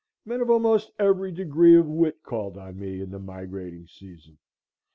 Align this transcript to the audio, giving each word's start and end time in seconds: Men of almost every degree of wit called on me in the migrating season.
Men 0.25 0.41
of 0.41 0.49
almost 0.49 0.91
every 0.97 1.31
degree 1.31 1.75
of 1.77 1.85
wit 1.85 2.23
called 2.23 2.57
on 2.57 2.79
me 2.79 3.01
in 3.01 3.11
the 3.11 3.19
migrating 3.19 3.85
season. 3.85 4.39